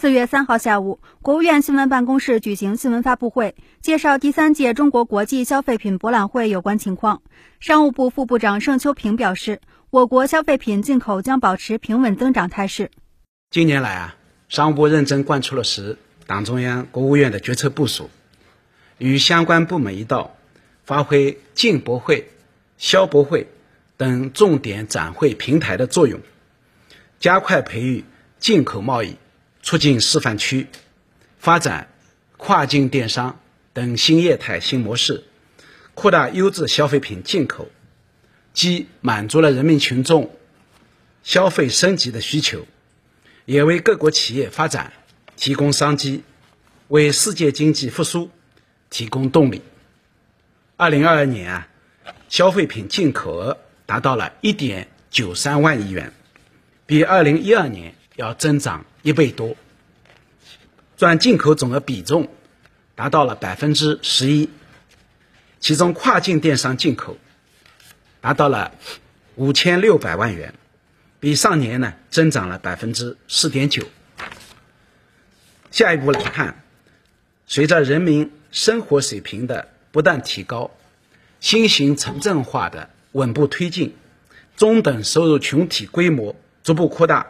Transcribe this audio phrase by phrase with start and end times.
[0.00, 7.20] 四月三号下午，国务院新闻办公室举行新闻发布会，介绍第三届中国国际消费品博览会有关情况。
[7.60, 9.60] 商务部副部长盛秋平表示，
[9.90, 12.90] 我国消费品进口将保持平稳增长态势。
[13.50, 14.16] 近年来啊，
[14.48, 18.08] 商务部认真贯彻落实党中央、国务院的决策部署，
[18.96, 20.34] 与相关部门一道，
[20.82, 22.30] 发挥进博会、
[22.78, 23.48] 消博会
[23.98, 26.20] 等重点展会平台的作用，
[27.18, 28.06] 加快培育
[28.38, 29.18] 进口贸易。
[29.62, 30.66] 促进示范区
[31.38, 31.88] 发展
[32.36, 33.40] 跨境电商
[33.72, 35.24] 等新业态新模式，
[35.94, 37.68] 扩大优质消费品进口，
[38.52, 40.34] 既满足了人民群众
[41.22, 42.66] 消费升级的需求，
[43.44, 44.92] 也为各国企业发展
[45.36, 46.22] 提供商机，
[46.88, 48.30] 为世界经济复苏
[48.88, 49.62] 提供动力。
[50.76, 51.68] 二零二二年啊，
[52.30, 56.14] 消费品进口额达到了一点九三万亿元，
[56.86, 58.84] 比二零一二年要增长。
[59.02, 59.56] 一倍多，
[60.98, 62.28] 占进口总额比重
[62.94, 64.50] 达到了百分之十一，
[65.58, 67.16] 其中跨境电商进口
[68.20, 68.72] 达到了
[69.36, 70.52] 五千六百万元，
[71.18, 73.86] 比上年呢增长了百分之四点九。
[75.70, 76.62] 下一步来看，
[77.46, 80.70] 随着人民生活水平的不断提高，
[81.40, 83.96] 新型城镇化的稳步推进，
[84.58, 87.28] 中等收入群体规模逐步扩大。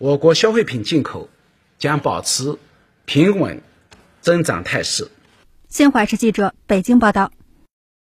[0.00, 1.28] 我国消费品进口
[1.78, 2.56] 将保持
[3.04, 3.60] 平稳
[4.22, 5.06] 增长态势。
[5.68, 7.30] 新华社记者北京报道。